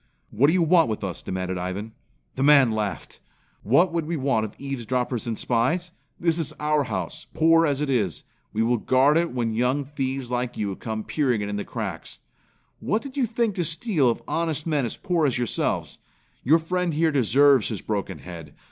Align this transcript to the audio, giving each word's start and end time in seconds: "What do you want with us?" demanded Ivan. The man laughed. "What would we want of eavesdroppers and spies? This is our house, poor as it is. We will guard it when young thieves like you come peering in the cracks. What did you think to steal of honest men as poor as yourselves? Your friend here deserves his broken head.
"What 0.31 0.47
do 0.47 0.53
you 0.53 0.63
want 0.63 0.89
with 0.89 1.03
us?" 1.03 1.21
demanded 1.21 1.59
Ivan. 1.59 1.91
The 2.35 2.41
man 2.41 2.71
laughed. 2.71 3.19
"What 3.61 3.93
would 3.93 4.07
we 4.07 4.17
want 4.17 4.45
of 4.45 4.55
eavesdroppers 4.57 5.27
and 5.27 5.37
spies? 5.37 5.91
This 6.19 6.39
is 6.39 6.53
our 6.59 6.85
house, 6.85 7.27
poor 7.35 7.67
as 7.67 7.81
it 7.81 7.89
is. 7.91 8.23
We 8.51 8.63
will 8.63 8.77
guard 8.79 9.15
it 9.15 9.31
when 9.31 9.53
young 9.53 9.85
thieves 9.85 10.31
like 10.31 10.57
you 10.57 10.75
come 10.75 11.03
peering 11.03 11.41
in 11.41 11.55
the 11.55 11.63
cracks. 11.63 12.17
What 12.79 13.03
did 13.03 13.15
you 13.15 13.27
think 13.27 13.53
to 13.53 13.63
steal 13.63 14.09
of 14.09 14.23
honest 14.27 14.65
men 14.65 14.87
as 14.87 14.97
poor 14.97 15.27
as 15.27 15.37
yourselves? 15.37 15.99
Your 16.43 16.57
friend 16.57 16.95
here 16.95 17.11
deserves 17.11 17.67
his 17.67 17.81
broken 17.81 18.17
head. 18.17 18.55